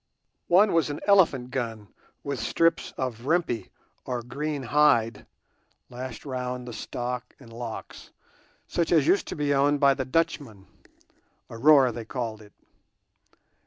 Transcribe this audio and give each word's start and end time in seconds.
One 0.47 0.73
was 0.73 0.89
an 0.89 0.99
elephant 1.05 1.51
gun 1.51 1.89
with 2.23 2.39
strips 2.39 2.91
of 2.97 3.27
rimpi, 3.27 3.69
or 4.03 4.23
green 4.23 4.63
hide, 4.63 5.27
lashed 5.91 6.25
round 6.25 6.67
the 6.67 6.73
stock 6.73 7.35
and 7.39 7.53
locks, 7.53 8.09
such 8.65 8.91
as 8.91 9.05
used 9.05 9.27
to 9.27 9.35
be 9.35 9.53
owned 9.53 9.79
by 9.79 9.93
the 9.93 10.03
Dutchmen—a 10.05 11.55
"roer" 11.55 11.91
they 11.91 12.05
call 12.05 12.41
it. 12.41 12.53